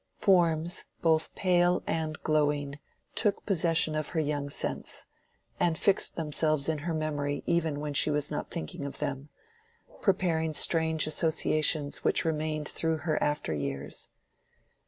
Forms 0.15 0.85
both 1.03 1.35
pale 1.35 1.83
and 1.85 2.19
glowing 2.23 2.79
took 3.13 3.45
possession 3.45 3.93
of 3.93 4.09
her 4.09 4.19
young 4.19 4.49
sense, 4.49 5.05
and 5.59 5.77
fixed 5.77 6.15
themselves 6.15 6.67
in 6.67 6.79
her 6.79 6.93
memory 6.95 7.43
even 7.45 7.79
when 7.79 7.93
she 7.93 8.09
was 8.09 8.31
not 8.31 8.49
thinking 8.49 8.83
of 8.83 8.97
them, 8.97 9.29
preparing 10.01 10.55
strange 10.55 11.05
associations 11.05 12.03
which 12.03 12.25
remained 12.25 12.67
through 12.67 12.97
her 12.97 13.21
after 13.21 13.53
years. 13.53 14.09